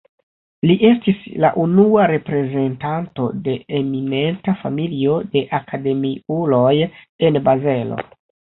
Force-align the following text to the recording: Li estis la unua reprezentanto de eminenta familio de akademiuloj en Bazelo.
Li 0.69 0.75
estis 0.87 1.19
la 1.43 1.51
unua 1.63 2.07
reprezentanto 2.11 3.27
de 3.49 3.55
eminenta 3.81 4.57
familio 4.65 5.21
de 5.37 5.45
akademiuloj 5.61 6.75
en 7.31 7.43
Bazelo. 7.51 8.05